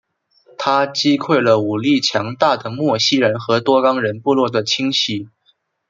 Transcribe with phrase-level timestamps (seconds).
[0.57, 5.29] 他击溃了武力强大的莫西人和多冈人部落的侵袭。